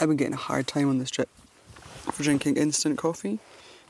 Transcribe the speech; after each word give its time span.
I've 0.00 0.08
been 0.08 0.16
getting 0.16 0.32
a 0.32 0.38
hard 0.38 0.66
time 0.66 0.88
on 0.88 0.98
this 0.98 1.10
trip 1.10 1.28
for 2.10 2.22
drinking 2.22 2.56
instant 2.56 2.96
coffee. 2.96 3.38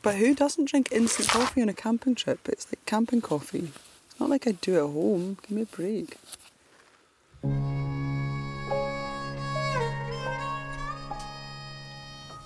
But 0.03 0.17
who 0.17 0.35
doesn't 0.35 0.65
drink 0.65 0.89
instant 0.91 1.29
coffee 1.29 1.63
on 1.63 1.69
a 1.69 1.73
camping 1.73 2.17
trip? 2.17 2.49
It's 2.49 2.67
like 2.67 2.85
camping 2.85 3.21
coffee. 3.21 3.71
It's 4.09 4.19
not 4.19 4.29
like 4.29 4.49
I 4.49 4.53
do 4.53 4.75
at 4.75 4.93
home. 4.93 5.39
Give 5.43 5.51
me 5.53 5.63
a 5.63 5.67
break. 5.67 6.17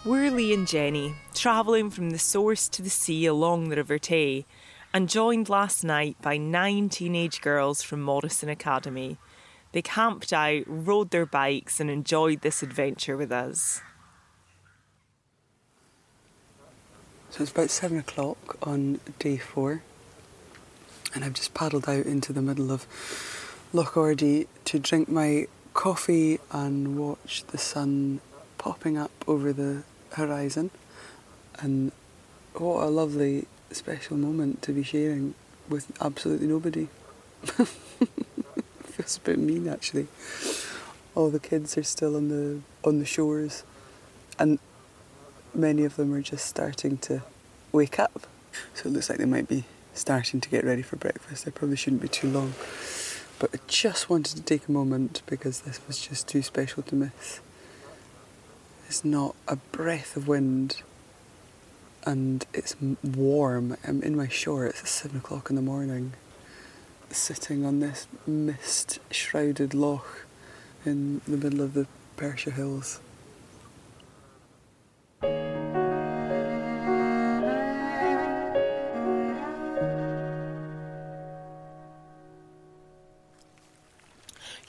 We're 0.04 0.30
Lee 0.30 0.52
and 0.52 0.68
Jenny, 0.68 1.14
travelling 1.32 1.88
from 1.88 2.10
the 2.10 2.18
source 2.18 2.68
to 2.68 2.82
the 2.82 2.90
sea 2.90 3.24
along 3.24 3.70
the 3.70 3.76
River 3.76 3.98
Tay, 3.98 4.44
and 4.92 5.08
joined 5.08 5.48
last 5.48 5.82
night 5.82 6.18
by 6.20 6.36
nine 6.36 6.90
teenage 6.90 7.40
girls 7.40 7.80
from 7.80 8.02
Morrison 8.02 8.50
Academy. 8.50 9.16
They 9.74 9.82
camped 9.82 10.32
out, 10.32 10.62
rode 10.68 11.10
their 11.10 11.26
bikes, 11.26 11.80
and 11.80 11.90
enjoyed 11.90 12.42
this 12.42 12.62
adventure 12.62 13.16
with 13.16 13.32
us. 13.32 13.80
So 17.30 17.42
it's 17.42 17.50
about 17.50 17.70
seven 17.70 17.98
o'clock 17.98 18.56
on 18.62 19.00
day 19.18 19.36
four, 19.36 19.82
and 21.12 21.24
I've 21.24 21.32
just 21.32 21.54
paddled 21.54 21.88
out 21.88 22.06
into 22.06 22.32
the 22.32 22.40
middle 22.40 22.70
of 22.70 22.86
Loch 23.72 23.96
Ordie 23.96 24.46
to 24.66 24.78
drink 24.78 25.08
my 25.08 25.48
coffee 25.72 26.38
and 26.52 26.96
watch 26.96 27.42
the 27.48 27.58
sun 27.58 28.20
popping 28.58 28.96
up 28.96 29.24
over 29.26 29.52
the 29.52 29.82
horizon. 30.12 30.70
And 31.58 31.90
what 32.52 32.84
a 32.84 32.90
lovely, 32.90 33.48
special 33.72 34.18
moment 34.18 34.62
to 34.62 34.72
be 34.72 34.84
sharing 34.84 35.34
with 35.68 35.90
absolutely 36.00 36.46
nobody. 36.46 36.86
Feels 38.96 39.16
a 39.16 39.20
bit 39.20 39.38
mean 39.38 39.68
actually. 39.68 40.06
All 41.14 41.30
the 41.30 41.40
kids 41.40 41.76
are 41.76 41.82
still 41.82 42.16
on 42.16 42.28
the 42.28 42.60
on 42.86 42.98
the 42.98 43.04
shores, 43.04 43.64
and 44.38 44.58
many 45.52 45.84
of 45.84 45.96
them 45.96 46.12
are 46.12 46.22
just 46.22 46.46
starting 46.46 46.98
to 46.98 47.22
wake 47.72 47.98
up. 47.98 48.26
So 48.74 48.88
it 48.88 48.92
looks 48.92 49.08
like 49.08 49.18
they 49.18 49.24
might 49.24 49.48
be 49.48 49.64
starting 49.94 50.40
to 50.40 50.48
get 50.48 50.64
ready 50.64 50.82
for 50.82 50.96
breakfast. 50.96 51.44
They 51.44 51.50
probably 51.50 51.76
shouldn't 51.76 52.02
be 52.02 52.08
too 52.08 52.28
long. 52.28 52.54
But 53.38 53.50
I 53.52 53.58
just 53.66 54.08
wanted 54.08 54.36
to 54.36 54.42
take 54.42 54.68
a 54.68 54.72
moment 54.72 55.22
because 55.26 55.62
this 55.62 55.80
was 55.86 55.98
just 56.00 56.28
too 56.28 56.42
special 56.42 56.82
to 56.84 56.94
miss. 56.94 57.40
There's 58.82 59.04
not 59.04 59.34
a 59.48 59.56
breath 59.56 60.16
of 60.16 60.28
wind 60.28 60.82
and 62.06 62.46
it's 62.52 62.76
warm. 63.02 63.76
I'm 63.84 64.02
in 64.02 64.16
my 64.16 64.28
shorts 64.28 64.82
at 64.82 64.88
seven 64.88 65.18
o'clock 65.18 65.50
in 65.50 65.56
the 65.56 65.62
morning, 65.62 66.12
sitting 67.10 67.64
on 67.64 67.80
this 67.80 68.06
mist 68.26 68.98
shrouded 69.10 69.74
loch 69.74 70.26
in 70.84 71.20
the 71.26 71.36
middle 71.36 71.60
of 71.60 71.74
the 71.74 71.86
Perthshire 72.16 72.52
Hills. 72.52 73.00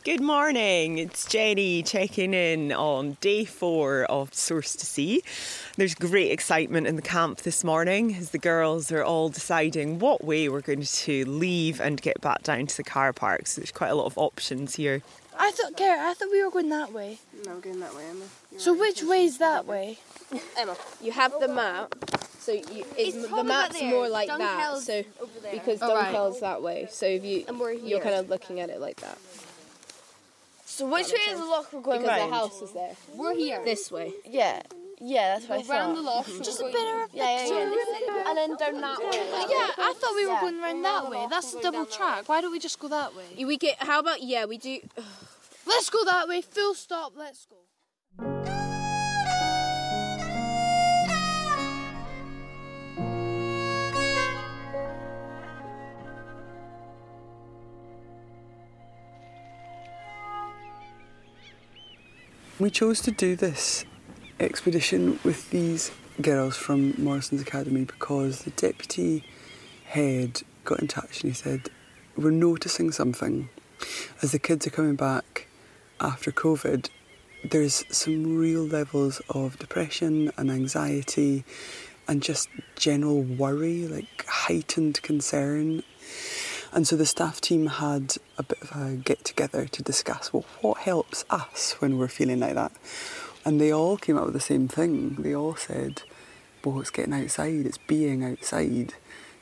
Good 0.06 0.22
morning, 0.22 1.00
it's 1.00 1.26
Jenny 1.26 1.82
checking 1.82 2.36
in 2.36 2.72
on 2.72 3.18
day 3.22 3.44
four 3.44 4.04
of 4.04 4.36
Source 4.36 4.76
to 4.76 4.86
Sea. 4.86 5.24
There's 5.78 5.96
great 5.96 6.32
excitement 6.32 6.86
in 6.86 6.96
the 6.96 7.02
camp 7.02 7.40
this 7.40 7.64
morning 7.64 8.14
as 8.14 8.30
the 8.30 8.38
girls 8.38 8.92
are 8.92 9.04
all 9.04 9.30
deciding 9.30 9.98
what 9.98 10.24
way 10.24 10.48
we're 10.48 10.62
going 10.62 10.84
to 10.84 11.26
leave 11.26 11.82
and 11.82 12.00
get 12.00 12.22
back 12.22 12.44
down 12.44 12.68
to 12.68 12.78
the 12.78 12.84
car 12.84 13.14
park. 13.14 13.48
So 13.48 13.62
there's 13.62 13.72
quite 13.72 13.88
a 13.88 13.96
lot 13.96 14.06
of 14.06 14.16
options 14.16 14.76
here. 14.76 15.02
I 15.40 15.50
thought, 15.50 15.76
Garrett, 15.76 16.02
I 16.02 16.14
thought 16.14 16.30
we 16.32 16.44
were 16.44 16.52
going 16.52 16.70
that 16.70 16.94
way. 16.94 17.18
No, 17.44 17.56
we're 17.56 17.62
going 17.62 17.80
that 17.80 17.96
way, 17.96 18.06
Emma. 18.08 18.26
You're 18.52 18.60
So 18.60 18.74
right. 18.74 18.82
which 18.82 19.02
way's 19.02 19.40
that 19.40 19.66
way? 19.66 19.98
Emma, 20.58 20.78
you 21.02 21.14
have 21.14 21.34
the 21.40 21.48
map. 21.48 21.96
So 22.38 22.52
you, 22.52 22.86
it's, 22.96 23.16
It's 23.18 23.28
the 23.28 23.44
map's 23.44 23.82
more 23.82 24.08
like 24.08 24.30
Dunkeld's 24.30 24.86
that. 24.86 25.04
So 25.18 25.24
over 25.24 25.40
there. 25.42 25.52
because 25.54 25.80
Oh, 25.82 25.96
right. 25.96 26.40
That 26.42 26.62
way. 26.62 26.88
So 26.92 27.08
if 27.08 27.26
you 27.26 27.44
And 27.48 27.60
we're 27.60 27.72
you're 27.72 28.02
kind 28.02 28.14
of 28.14 28.30
looking 28.30 28.60
at 28.60 28.70
it 28.70 28.80
like 28.80 28.98
that. 28.98 29.18
So 30.66 30.88
which 30.88 31.08
way 31.08 31.20
is 31.30 31.40
the 31.40 31.46
loch 31.46 31.72
we're 31.72 31.82
going 31.82 32.02
Because 32.02 32.18
round? 32.20 32.32
the 32.32 32.36
house 32.36 32.62
is 32.62 32.72
there. 32.72 32.96
We're 33.16 33.36
here. 33.36 33.64
This 33.64 33.92
way. 33.92 34.14
Yeah, 34.26 34.62
yeah, 35.00 35.38
that's 35.40 35.48
what 35.48 35.60
I 35.60 35.62
Go 35.62 35.70
round 35.70 35.96
thought. 35.96 36.26
the 36.26 36.34
loch. 36.34 36.44
Just 36.44 36.60
a 36.60 36.64
bit 36.64 36.74
going- 36.74 37.04
of 37.04 37.14
yeah, 37.14 37.46
yeah, 37.46 37.70
yeah. 38.08 38.30
And 38.30 38.38
then 38.38 38.56
down 38.58 38.82
that 38.82 38.98
way. 39.00 39.12
Yeah, 39.14 39.70
I 39.78 39.94
thought 39.96 40.16
we 40.16 40.26
were 40.26 40.40
going 40.42 40.60
round 40.60 40.84
that 40.84 41.10
way. 41.10 41.28
That's 41.30 41.54
the 41.54 41.62
double 41.62 41.86
track. 41.86 42.28
Why 42.28 42.42
don't 42.42 42.52
we 42.52 42.60
just 42.60 42.80
go 42.80 42.88
that 42.88 43.16
way? 43.16 43.46
We 43.46 43.58
get. 43.58 43.78
How 43.84 44.00
about 44.00 44.22
yeah? 44.24 44.46
We 44.46 44.58
do. 44.58 44.80
Let's 45.68 45.90
go 45.90 46.04
that 46.06 46.28
way. 46.28 46.42
Full 46.42 46.74
stop. 46.74 47.14
Let's 47.16 47.46
go. 47.46 48.75
We 62.58 62.70
chose 62.70 63.02
to 63.02 63.12
do 63.12 63.36
this 63.36 63.84
expedition 64.40 65.20
with 65.26 65.50
these 65.50 65.92
girls 66.22 66.56
from 66.56 66.94
Morrison's 66.98 67.42
Academy 67.42 67.84
because 67.84 68.44
the 68.44 68.52
deputy 68.52 69.26
head 69.84 70.42
got 70.64 70.80
in 70.80 70.88
touch 70.88 71.22
and 71.22 71.32
he 71.32 71.36
said, 71.36 71.70
We're 72.16 72.32
noticing 72.32 72.94
something. 72.94 73.50
As 74.22 74.32
the 74.32 74.40
kids 74.40 74.66
are 74.66 74.70
coming 74.70 74.96
back 74.96 75.48
after 76.00 76.32
COVID, 76.32 76.88
there's 77.44 77.84
some 77.94 78.38
real 78.38 78.64
levels 78.64 79.22
of 79.30 79.60
depression 79.60 80.32
and 80.38 80.50
anxiety 80.50 81.44
and 82.08 82.24
just 82.24 82.48
general 82.78 83.22
worry, 83.22 83.86
like 83.86 84.26
heightened 84.30 85.02
concern. 85.02 85.84
And 86.76 86.86
so 86.86 86.98
the 86.98 87.06
staff 87.06 87.40
team 87.40 87.68
had 87.68 88.18
a 88.38 88.44
bit 88.44 88.62
of 88.62 88.76
a 88.76 88.96
get 88.98 89.24
together 89.24 89.66
to 89.66 89.82
discuss 89.82 90.34
well, 90.34 90.44
what 90.60 90.80
helps 90.80 91.24
us 91.30 91.72
when 91.80 91.98
we're 91.98 92.10
feeling 92.10 92.42
like 92.42 92.56
that. 92.56 92.74
And 93.46 93.62
they 93.62 93.72
all 93.72 93.96
came 93.96 94.18
up 94.18 94.26
with 94.26 94.34
the 94.34 94.42
same 94.42 94.68
thing. 94.68 95.16
They 95.16 95.34
all 95.34 95.56
said, 95.56 96.02
well, 96.66 96.82
it's 96.82 96.90
getting 96.90 97.14
outside, 97.14 97.66
it's 97.66 97.78
being 97.78 98.26
outside, 98.26 98.94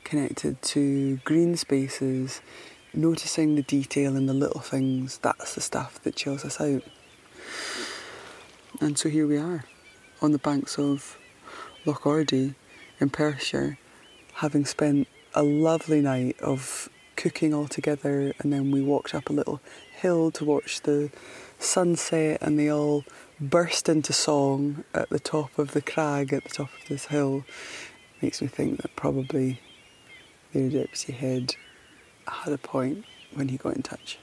connected 0.04 0.62
to 0.62 1.16
green 1.24 1.56
spaces, 1.56 2.40
noticing 2.92 3.56
the 3.56 3.62
detail 3.62 4.14
and 4.14 4.28
the 4.28 4.34
little 4.34 4.60
things. 4.60 5.18
That's 5.18 5.56
the 5.56 5.60
stuff 5.60 6.00
that 6.04 6.14
chills 6.14 6.44
us 6.44 6.60
out. 6.60 6.84
And 8.80 8.96
so 8.96 9.08
here 9.08 9.26
we 9.26 9.38
are, 9.38 9.64
on 10.22 10.30
the 10.30 10.38
banks 10.38 10.78
of 10.78 11.18
Loch 11.84 12.06
Ordie 12.06 12.54
in 13.00 13.10
Perthshire, 13.10 13.76
having 14.34 14.64
spent 14.64 15.08
a 15.34 15.42
lovely 15.42 16.00
night 16.00 16.38
of 16.38 16.88
cooking 17.24 17.54
all 17.54 17.66
together, 17.66 18.34
and 18.38 18.52
then 18.52 18.70
we 18.70 18.82
walked 18.82 19.14
up 19.14 19.30
a 19.30 19.32
little 19.32 19.58
hill 19.96 20.30
to 20.30 20.44
watch 20.44 20.82
the 20.82 21.10
sunset, 21.58 22.36
and 22.42 22.58
they 22.58 22.70
all 22.70 23.02
burst 23.40 23.88
into 23.88 24.12
song 24.12 24.84
at 24.92 25.08
the 25.08 25.18
top 25.18 25.58
of 25.58 25.72
the 25.72 25.80
crag 25.80 26.34
at 26.34 26.44
the 26.44 26.50
top 26.50 26.68
of 26.78 26.86
this 26.86 27.06
hill. 27.06 27.46
Makes 28.20 28.42
me 28.42 28.48
think 28.48 28.82
that 28.82 28.94
probably 28.94 29.58
their 30.52 30.68
deputy 30.68 31.14
head 31.14 31.56
had 32.28 32.52
a 32.52 32.58
point 32.58 33.06
when 33.32 33.48
he 33.48 33.56
got 33.56 33.74
in 33.74 33.82
touch. 33.82 34.18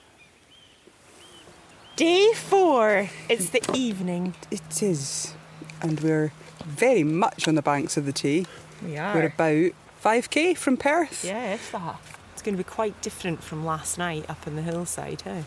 Day 1.96 2.34
four, 2.36 3.10
it's 3.28 3.50
the 3.50 3.64
evening. 3.74 4.36
It 4.52 4.84
is, 4.84 5.34
and 5.82 6.00
we're 6.02 6.34
very 6.68 7.04
much 7.04 7.48
on 7.48 7.56
the 7.56 7.64
banks 7.64 7.98
of 7.98 8.06
the 8.06 8.14
Tay. 8.14 8.46
We 8.86 8.96
are. 8.96 9.16
We're 9.16 9.26
about 9.26 9.72
5k 10.04 10.56
from 10.56 10.78
Perth. 10.78 11.26
Yeah, 11.26 11.56
if 11.56 11.72
that. 11.72 12.00
It's 12.42 12.46
going 12.48 12.58
to 12.58 12.64
be 12.64 12.68
quite 12.68 13.00
different 13.04 13.44
from 13.44 13.64
last 13.64 14.00
night 14.00 14.28
up 14.28 14.48
in 14.48 14.56
the 14.56 14.64
hillside, 14.64 15.22
eh? 15.28 15.44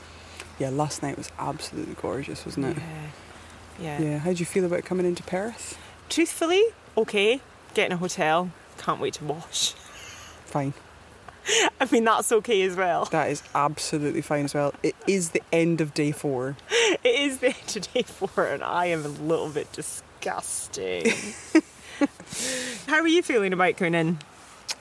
Yeah, 0.61 0.69
last 0.69 1.03
night 1.03 1.19
was 1.19 1.29
absolutely 1.41 1.97
gorgeous, 2.01 2.47
wasn't 2.47 2.67
it? 2.67 2.77
Yeah. 2.77 3.99
Yeah. 3.99 4.01
Yeah. 4.01 4.19
How 4.19 4.33
do 4.33 4.39
you 4.39 4.45
feel 4.45 4.65
about 4.65 4.85
coming 4.85 5.05
into 5.05 5.25
Perth? 5.25 5.77
Truthfully, 6.09 6.63
okay, 6.97 7.41
getting 7.75 7.95
a 7.95 7.97
hotel. 7.97 8.53
Can't 8.79 9.01
wait 9.01 9.15
to 9.15 9.25
wash. 9.25 9.73
Fine. 10.45 10.73
I 11.81 11.89
mean, 11.91 12.05
that's 12.05 12.31
okay 12.31 12.63
as 12.63 12.77
well. 12.77 13.07
That 13.07 13.29
is 13.29 13.43
absolutely 13.57 14.23
fine 14.23 14.45
as 14.45 14.55
well. 14.55 14.73
It 14.85 14.95
is 15.09 15.31
the 15.31 15.43
end 15.51 15.81
of 15.81 15.95
day 15.95 16.13
four. 16.13 16.57
It 17.03 17.21
is 17.21 17.39
the 17.39 17.49
end 17.49 17.77
of 17.77 17.93
day 17.93 18.03
four, 18.03 18.45
and 18.45 18.63
I 18.63 18.87
am 18.87 19.05
a 19.05 19.09
little 19.09 19.49
bit 19.49 19.73
disgusting. 19.73 21.11
How 22.87 23.01
are 23.01 23.09
you 23.09 23.25
feeling 23.25 23.53
about 23.53 23.79
going 23.79 23.97
in? 23.97 24.21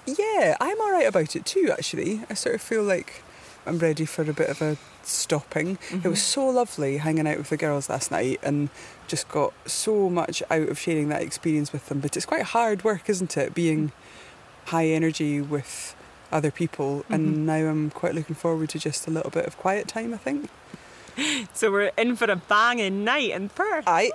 Yeah, 0.06 0.58
I'm 0.60 0.80
all 0.82 0.92
right 0.92 1.08
about 1.08 1.36
it 1.36 1.46
too, 1.46 1.70
actually. 1.72 2.22
I 2.30 2.34
sort 2.34 2.56
of 2.56 2.62
feel 2.62 2.84
like 2.84 3.24
I'm 3.66 3.80
ready 3.80 4.06
for 4.06 4.30
a 4.30 4.34
bit 4.34 4.50
of 4.50 4.62
a 4.62 4.78
stopping. 5.04 5.78
It 5.92 5.94
was 5.94 6.02
mm-hmm. 6.02 6.14
so 6.16 6.48
lovely 6.48 6.98
hanging 6.98 7.28
out 7.28 7.38
with 7.38 7.50
the 7.50 7.58
girls 7.58 7.90
last 7.90 8.12
night 8.12 8.40
and 8.44 8.70
just 9.08 9.30
got 9.30 9.54
so 9.66 10.10
much 10.10 10.44
out 10.50 10.70
of 10.70 10.80
sharing 10.80 11.10
that 11.10 11.22
experience 11.22 11.72
with 11.72 11.88
them. 11.88 12.00
But 12.00 12.18
it's 12.18 12.26
quite 12.26 12.44
hard 12.44 12.84
work, 12.84 13.10
isn't 13.10 13.38
it? 13.38 13.54
Being 13.54 13.90
mm. 13.90 13.92
high 14.70 14.88
energy 14.88 15.40
with 15.42 15.96
other 16.32 16.52
people. 16.52 17.06
And 17.10 17.28
mm-hmm. 17.28 17.46
now 17.46 17.70
I'm 17.70 17.90
quite 17.90 18.16
looking 18.16 18.36
forward 18.36 18.70
to 18.70 18.80
just 18.80 19.08
a 19.08 19.12
little 19.12 19.32
bit 19.32 19.46
of 19.46 19.58
quiet 19.58 19.88
time, 19.88 20.14
I 20.14 20.18
think. 20.18 20.50
So 21.54 21.72
we're 21.72 21.92
in 21.96 22.16
for 22.16 22.26
a 22.26 22.36
banging 22.36 23.04
night 23.04 23.30
in 23.30 23.50
Perth. 23.50 23.84
I 23.86 24.10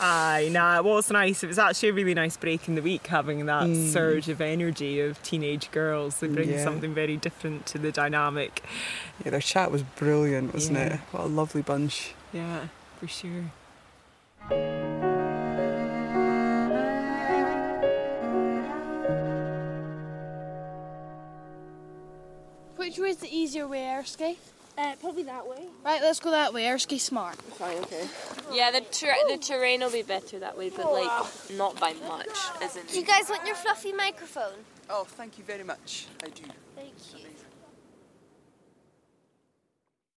Aye, 0.00 0.48
nah, 0.52 0.78
it 0.78 0.84
was 0.84 1.10
nice. 1.10 1.42
It 1.42 1.46
was 1.46 1.58
actually 1.58 1.88
a 1.90 1.92
really 1.92 2.14
nice 2.14 2.36
break 2.36 2.68
in 2.68 2.74
the 2.74 2.82
week 2.82 3.06
having 3.06 3.46
that 3.46 3.64
mm. 3.64 3.92
surge 3.92 4.28
of 4.28 4.40
energy 4.40 5.00
of 5.00 5.22
teenage 5.22 5.70
girls. 5.70 6.20
They 6.20 6.28
bring 6.28 6.50
Yeah. 6.50 6.62
something 6.62 6.94
very 6.94 7.16
different 7.16 7.66
to 7.66 7.78
the 7.78 7.90
dynamic. 7.90 8.62
Yeah, 9.24 9.30
their 9.30 9.40
chat 9.40 9.70
was 9.70 9.82
brilliant, 9.82 10.54
wasn't 10.54 10.78
Yeah. 10.78 10.94
it? 10.94 11.00
What 11.12 11.24
a 11.24 11.26
lovely 11.26 11.62
bunch. 11.62 12.12
Yeah, 12.32 12.68
for 13.00 13.08
sure. 13.08 13.50
Which 22.76 22.98
way 22.98 23.10
is 23.10 23.16
the 23.18 23.28
easier 23.28 23.66
way, 23.66 23.86
Erskine? 23.88 24.36
Uh, 24.78 24.94
probably 25.00 25.24
that 25.24 25.48
way. 25.48 25.66
Right, 25.84 26.00
let's 26.00 26.20
go 26.20 26.30
that 26.30 26.54
way. 26.54 26.70
Erskine 26.70 27.00
smart. 27.00 27.34
Fine, 27.34 27.78
okay. 27.78 28.06
Yeah, 28.52 28.70
the 28.70 28.80
ter- 28.82 29.16
the 29.28 29.36
terrain 29.36 29.80
will 29.80 29.90
be 29.90 30.02
better 30.02 30.38
that 30.38 30.56
way, 30.56 30.70
but 30.70 30.92
like 30.92 31.26
not 31.56 31.78
by 31.80 31.94
much, 32.06 32.28
as 32.62 32.76
in. 32.76 32.86
Do 32.86 32.98
you 33.00 33.04
guys 33.04 33.28
want 33.28 33.44
your 33.44 33.56
fluffy 33.56 33.92
microphone? 33.92 34.54
Oh, 34.88 35.04
thank 35.04 35.36
you 35.36 35.44
very 35.44 35.64
much. 35.64 36.06
I 36.22 36.28
do. 36.28 36.44